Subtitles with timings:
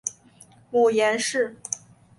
[0.71, 1.57] 母阎氏。